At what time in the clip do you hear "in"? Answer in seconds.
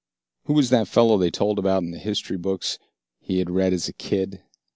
1.83-1.91